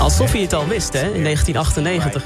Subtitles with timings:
[0.00, 2.22] Als Sophie het al wist, hè, in 1998.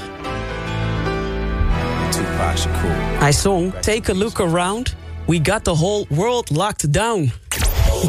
[3.19, 4.95] Hij zong Take a look around.
[5.27, 7.31] We got the whole world locked down.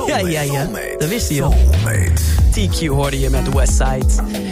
[0.07, 0.69] Ja, ja, ja.
[0.99, 1.55] Dat wist hij al.
[2.51, 4.07] TQ hoorde je met Westside.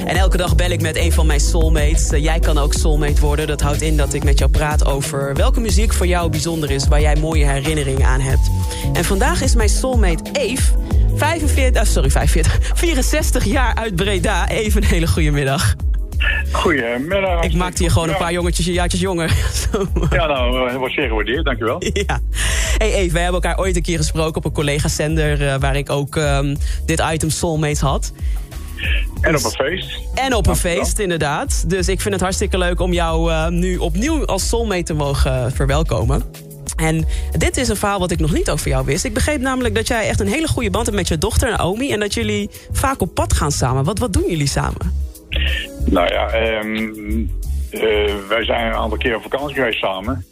[0.07, 2.13] En elke dag bel ik met een van mijn soulmates.
[2.13, 3.47] Uh, jij kan ook soulmate worden.
[3.47, 6.89] Dat houdt in dat ik met jou praat over welke muziek voor jou bijzonder is...
[6.89, 8.51] waar jij mooie herinneringen aan hebt.
[8.93, 10.63] En vandaag is mijn soulmate Eve...
[11.17, 14.49] 45, uh, sorry, 45, 64 jaar uit Breda.
[14.49, 15.75] Even een hele goede middag.
[16.53, 17.45] Goedemiddag.
[17.45, 19.31] Ik maakte je gewoon een paar jongetjes, jaartjes jonger.
[20.11, 21.83] ja, nou, dat wordt zeer gewaardeerd, dankjewel.
[22.07, 22.21] Ja.
[22.79, 25.41] Hey Eve, wij hebben elkaar ooit een keer gesproken op een collega-zender...
[25.41, 28.13] Uh, waar ik ook um, dit item Soulmates had.
[29.21, 29.99] En op een feest.
[30.15, 31.71] En op een feest, inderdaad.
[31.71, 35.53] Dus ik vind het hartstikke leuk om jou uh, nu opnieuw als soulmate te mogen
[35.53, 36.23] verwelkomen.
[36.77, 37.07] En
[37.39, 39.05] dit is een verhaal wat ik nog niet over jou wist.
[39.05, 41.93] Ik begreep namelijk dat jij echt een hele goede band hebt met je dochter Naomi...
[41.93, 43.85] en dat jullie vaak op pad gaan samen.
[43.85, 45.03] Wat, wat doen jullie samen?
[45.85, 47.31] Nou ja, um,
[47.71, 50.25] uh, wij zijn een aantal keer op vakantie geweest samen.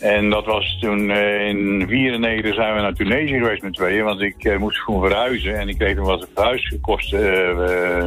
[0.00, 4.04] En dat was toen uh, in 94 zijn we naar Tunesië geweest met tweeën.
[4.04, 5.58] Want ik uh, moest gewoon verhuizen.
[5.58, 7.56] En ik kreeg toen wat verhuiskosten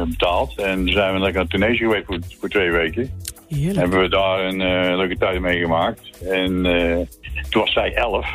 [0.08, 0.58] betaald.
[0.58, 3.10] En toen zijn we naar Tunesië geweest voor twee weken.
[3.48, 3.78] Heerlijk.
[3.78, 6.22] Hebben we daar een leuke tijd meegemaakt.
[6.28, 6.62] En
[7.50, 8.26] toen was zij 11.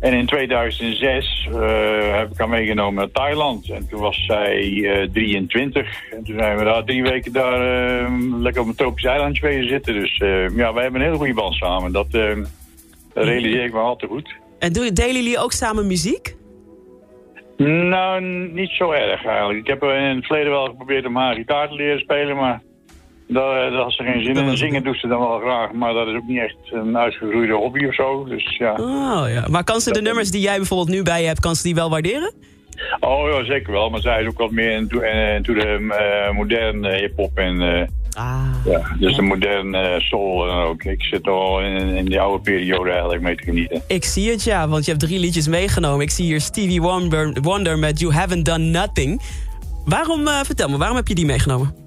[0.00, 3.70] En in 2006 uh, heb ik haar meegenomen naar Thailand.
[3.70, 6.10] En toen was zij uh, 23.
[6.10, 7.60] En toen zijn we daar drie weken daar
[8.02, 9.94] uh, lekker op een tropisch eilandje bezig zitten.
[9.94, 10.16] Dus
[10.56, 11.92] ja, wij hebben een hele goede band samen.
[11.92, 12.38] Dat, dat
[13.14, 14.34] realiseer ik me al te goed.
[14.58, 16.36] En delen jullie ook samen muziek?
[17.56, 18.20] Nou,
[18.52, 19.58] niet zo erg eigenlijk.
[19.58, 22.62] Ik heb in het verleden wel geprobeerd om haar gitaar te leren spelen, maar
[23.32, 24.56] daar, daar had ze geen zin in.
[24.56, 27.86] Zingen doet ze dan wel graag, maar dat is ook niet echt een uitgegroeide hobby
[27.86, 28.24] of zo.
[28.24, 28.72] Dus, ja.
[28.72, 29.46] Oh, ja.
[29.48, 31.74] Maar kan ze de nummers die jij bijvoorbeeld nu bij je hebt, kan ze die
[31.74, 32.32] wel waarderen?
[33.00, 33.90] Oh ja, zeker wel.
[33.90, 37.60] Maar zij is ook wat meer into, into de uh, moderne hip-hop en.
[37.60, 37.82] Uh,
[38.12, 40.84] ah, ja, dus de moderne soul en ook.
[40.84, 43.82] Ik zit al in, in die oude periode eigenlijk mee te genieten.
[43.86, 46.00] Ik zie het ja, want je hebt drie liedjes meegenomen.
[46.00, 49.20] Ik zie hier Stevie Wonder, Wonder met You Haven't Done Nothing.
[49.84, 51.79] Waarom, vertel me, waarom heb je die meegenomen?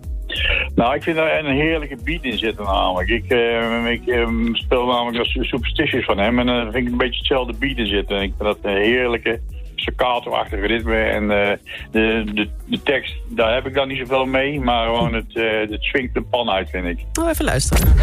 [0.75, 3.09] Nou, ik vind er een heerlijke beat in zitten namelijk.
[3.09, 6.97] Ik, uh, ik uh, speel namelijk als Superstitious van hem en dan vind ik een
[6.97, 8.21] beetje hetzelfde beat in zitten.
[8.21, 9.39] Ik vind dat een heerlijke
[9.75, 11.51] staccato-achtige ritme en uh,
[11.91, 15.33] de, de, de tekst, daar heb ik dan niet zoveel mee, maar gewoon het,
[15.69, 17.05] het swingt de pan uit, vind ik.
[17.19, 17.95] Oh, even luisteren.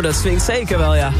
[0.00, 1.12] Oh, dat swingt zeker wel, ja.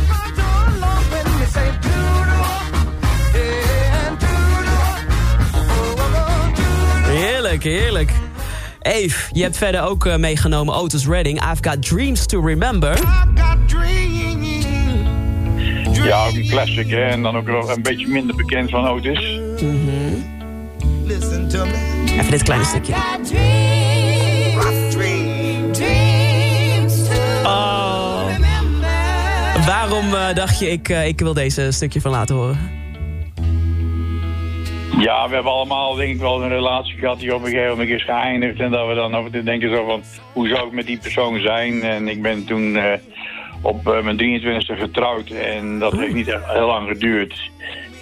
[7.05, 8.13] Heerlijk, heerlijk.
[8.81, 11.41] Eve, je hebt verder ook uh, meegenomen Otis Redding.
[11.53, 12.99] I've got dreams to remember.
[15.93, 17.03] Ja, ook een classic, hè.
[17.03, 19.41] En dan ook wel een beetje minder bekend van Otis.
[19.63, 20.25] Mm -hmm.
[22.19, 22.95] Even dit kleine stukje.
[29.67, 32.59] Waarom uh, dacht je, ik, uh, ik wil deze stukje van laten horen?
[34.99, 37.89] Ja, we hebben allemaal denk ik wel een relatie gehad die op een gegeven moment
[37.89, 38.61] is geëindigd.
[38.61, 41.41] En dat we dan over te denken zo van, hoe zou ik met die persoon
[41.41, 41.83] zijn?
[41.83, 42.85] En ik ben toen uh,
[43.61, 47.51] op mijn 23e getrouwd en dat heeft niet heel lang geduurd.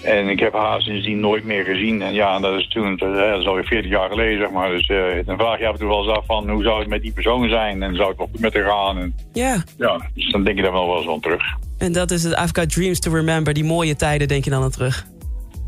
[0.03, 2.03] En ik heb haar sindsdien nooit meer gezien.
[2.03, 4.71] En ja, dat is toen, dat is alweer 40 jaar geleden, zeg maar.
[4.71, 6.89] Dus uh, dan vraag je af en toe wel eens af van, hoe zou het
[6.89, 7.83] met die persoon zijn?
[7.83, 8.99] En zou het wel goed met haar gaan?
[8.99, 9.65] En, ja.
[9.77, 11.43] Ja, dus dan denk je daar wel wel eens aan terug.
[11.79, 13.55] En dat is het Got Dreams to Remember.
[13.55, 15.07] Die mooie tijden denk je dan aan terug?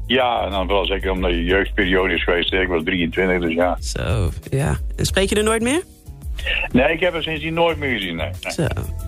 [0.07, 2.53] Ja, en dan wel zeker omdat je jeugdperiode is geweest.
[2.53, 3.77] Ik was 23, dus ja.
[3.81, 4.79] Zo, ja.
[4.97, 5.83] En spreek je er nooit meer?
[6.73, 8.31] Nee, ik heb haar sindsdien nooit meer gezien, nee.
[8.43, 8.53] nee.
[8.53, 8.63] Zo.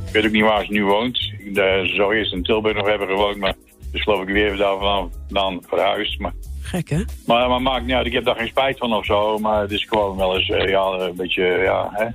[0.07, 1.17] Ik weet ook niet waar ze nu woont.
[1.55, 3.55] Ze zou eerst in Tilburg nog hebben gewoond, maar
[3.93, 6.19] dus geloof ik weer daar vandaan verhuisd.
[6.19, 7.03] Maar, Gek, hè?
[7.27, 9.39] Maar, maar maakt niet uit, ik heb daar geen spijt van of zo.
[9.39, 12.07] Maar het is gewoon wel eens uh, ja, een beetje ja, hè,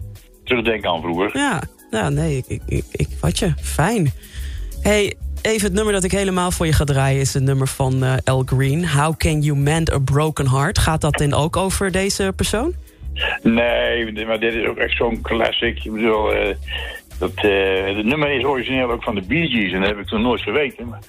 [0.44, 1.30] terugdenken aan vroeger.
[1.34, 3.54] Ja, ja nee, ik, ik, ik, ik wat je.
[3.62, 4.14] Fijn.
[4.82, 7.20] hey, even het nummer dat ik helemaal voor je ga draaien...
[7.20, 8.90] is het nummer van uh, Al Green.
[8.90, 10.78] How can you mend a broken heart?
[10.78, 12.74] Gaat dat dan ook over deze persoon?
[13.44, 15.84] Nee, maar dit is ook echt zo'n classic.
[15.84, 16.56] Ik bedoel, uh,
[17.20, 19.72] dat, uh, het nummer is origineel ook van de Bee Gees.
[19.72, 20.88] En dat heb ik toen nooit geweten.
[20.88, 21.00] Maar,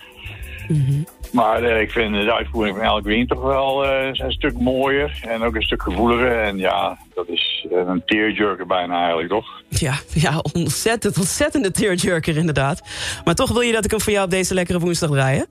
[0.69, 1.06] mm -hmm.
[1.32, 5.20] maar uh, ik vind de uitvoering van Al Green toch wel een stuk mooier.
[5.29, 6.43] En ook een stuk gevoeliger.
[6.43, 9.62] En ja, dat is een tearjerker bijna eigenlijk, toch?
[9.69, 12.82] Ja, ja ontzettend, ontzettende tearjerker inderdaad.
[13.25, 15.47] Maar toch wil je dat ik hem voor jou op deze lekkere woensdag draaien?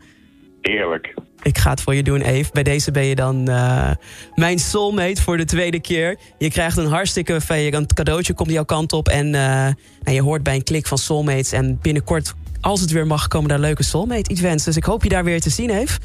[0.61, 1.13] Eerlijk.
[1.41, 2.49] Ik ga het voor je doen, Eve.
[2.53, 3.91] Bij deze ben je dan uh,
[4.35, 6.17] mijn soulmate voor de tweede keer.
[6.37, 9.07] Je krijgt een hartstikke een cadeautje, komt jouw kant op.
[9.07, 11.51] En uh, nou, je hoort bij een klik van soulmates.
[11.51, 14.63] En binnenkort, als het weer mag, komen daar leuke soulmate-events.
[14.63, 15.99] Dus ik hoop je daar weer te zien, Eve.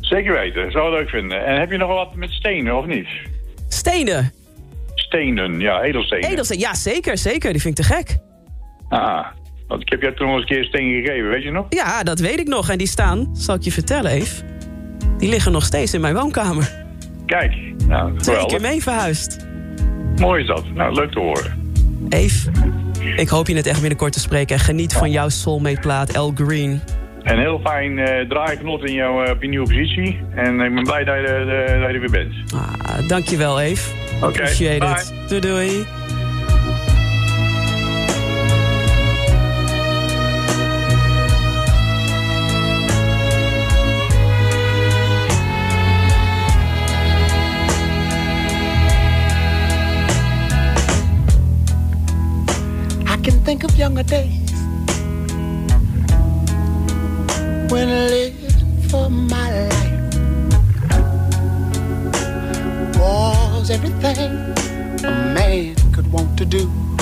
[0.00, 1.46] Zeker weten, zou het leuk vinden.
[1.46, 3.08] En heb je nog wat met stenen, of niet?
[3.68, 4.32] Stenen?
[4.94, 6.30] Stenen, ja, edelstenen.
[6.30, 7.52] Edelstenen, ja, zeker, zeker.
[7.52, 8.16] Die vind ik te gek.
[8.88, 9.26] Ah,
[9.68, 11.66] want ik heb je toen nog eens een keer steen gegeven, weet je nog?
[11.68, 12.70] Ja, dat weet ik nog.
[12.70, 14.44] En die staan, zal ik je vertellen, Eve.
[15.18, 16.84] Die liggen nog steeds in mijn woonkamer.
[17.26, 17.54] Kijk,
[17.86, 19.46] nou, Twee keer mee verhuisd.
[20.16, 20.64] Mooi is dat.
[20.74, 21.74] Nou, leuk te horen.
[22.08, 22.50] Eve,
[23.16, 24.56] ik hoop je het echt binnenkort te spreken.
[24.56, 26.80] En geniet van jouw soulmate-plaat, El Green.
[27.22, 30.20] En heel fijn uh, draaigenot in jouw uh, op je nieuwe positie.
[30.34, 32.52] En ik ben blij dat je, de, dat je er weer bent.
[32.54, 33.90] Ah, dankjewel, Eve.
[34.16, 35.28] Oké, okay, Appreciate it.
[35.28, 35.86] Doei, doei.
[53.46, 54.50] Think of younger days
[57.70, 60.14] when I lived for my life
[62.98, 64.32] was everything
[65.04, 66.95] a man could want to do.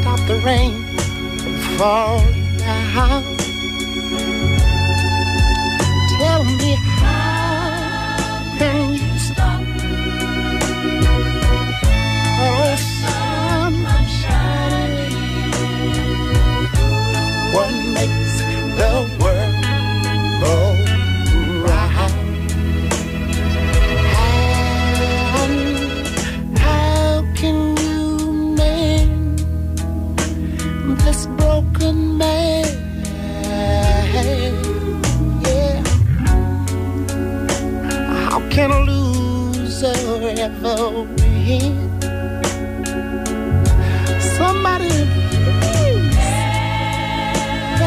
[0.00, 0.82] stop the rain
[1.38, 3.34] from falling down.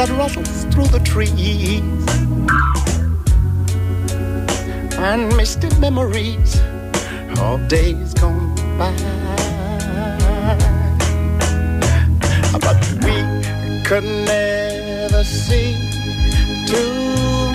[0.00, 1.82] that rustles through the trees
[4.96, 6.58] and misty memories
[7.38, 8.90] of days gone by.
[12.64, 13.14] But we
[13.84, 15.76] could never see
[16.64, 17.52] tomorrow.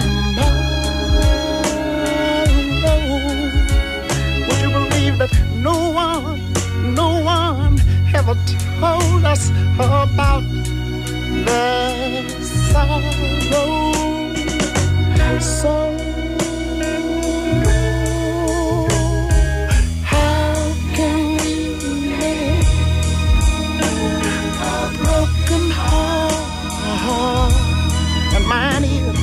[4.46, 6.54] Would you believe that no one,
[6.94, 7.80] no one
[8.14, 8.36] ever
[8.80, 9.50] told us
[9.80, 10.44] about
[11.48, 12.35] love?
[12.76, 13.02] sorrow
[15.40, 15.76] so
[20.04, 20.56] how
[20.98, 21.54] can we
[24.72, 27.54] a broken heart
[28.36, 29.20] and mine is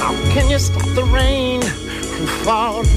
[0.00, 2.91] how can you stop the rain from falling?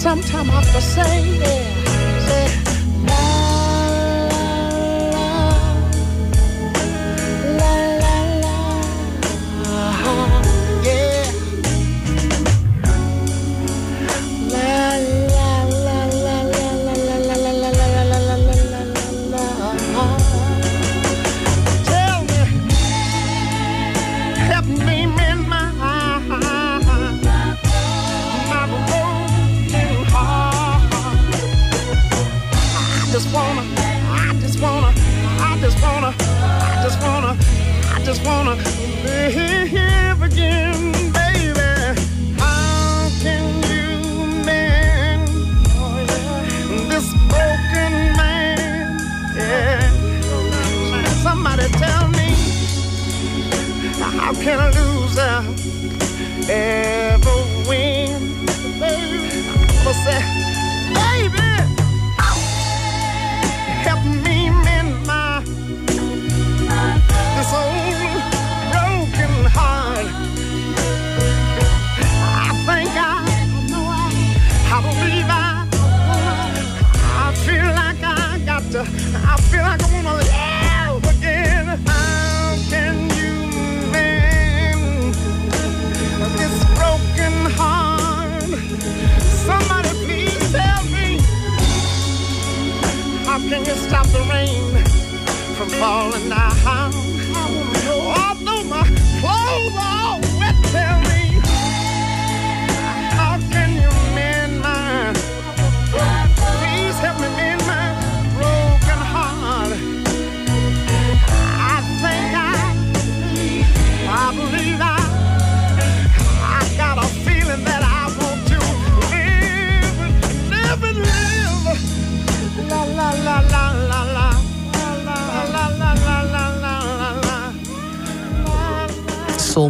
[0.00, 1.89] sometime after saying, yeah.
[38.30, 38.56] Wanna
[39.04, 41.70] live again, baby.
[42.38, 43.88] How can you
[44.46, 45.28] mend
[46.90, 48.98] this broken man?
[49.36, 49.82] Yeah.
[51.26, 52.28] Somebody tell me,
[54.00, 55.36] how can a loser
[56.48, 58.12] ever win?
[58.80, 59.18] Baby,
[59.86, 60.39] I'm say,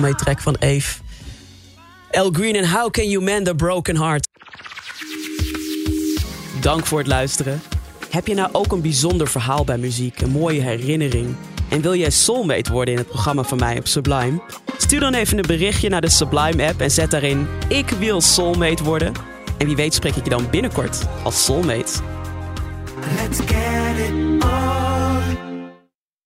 [0.01, 0.99] Soulmate track van Eve.
[2.11, 4.29] El Green en How Can You Mend a Broken Heart.
[6.61, 7.63] Dank voor het luisteren.
[8.11, 11.37] Heb je nou ook een bijzonder verhaal bij muziek, een mooie herinnering?
[11.69, 14.43] En wil jij Soulmate worden in het programma van mij op Sublime?
[14.79, 18.85] Stuur dan even een berichtje naar de Sublime app en zet daarin Ik wil Soulmate
[18.85, 19.13] worden.
[19.59, 21.93] En wie weet spreek ik je dan binnenkort als Soulmate.
[23.17, 24.20] Let's get it.